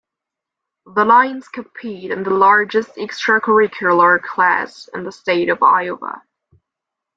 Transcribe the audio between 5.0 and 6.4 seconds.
the state of Iowa.